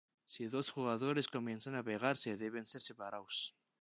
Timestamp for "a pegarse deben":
1.75-2.65